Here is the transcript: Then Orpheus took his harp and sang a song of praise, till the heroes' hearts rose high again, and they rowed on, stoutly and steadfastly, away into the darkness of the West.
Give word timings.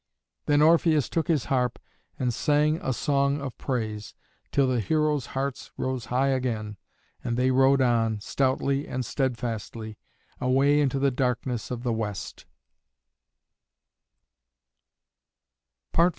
Then 0.47 0.63
Orpheus 0.63 1.07
took 1.07 1.27
his 1.27 1.45
harp 1.45 1.77
and 2.17 2.33
sang 2.33 2.79
a 2.81 2.91
song 2.91 3.39
of 3.39 3.55
praise, 3.59 4.15
till 4.51 4.65
the 4.67 4.79
heroes' 4.79 5.27
hearts 5.37 5.71
rose 5.77 6.05
high 6.05 6.29
again, 6.29 6.77
and 7.23 7.37
they 7.37 7.51
rowed 7.51 7.81
on, 7.81 8.19
stoutly 8.19 8.87
and 8.87 9.05
steadfastly, 9.05 9.99
away 10.39 10.81
into 10.81 10.97
the 10.97 11.11
darkness 11.11 11.69
of 11.69 11.83
the 11.83 11.93
West. 11.93 12.47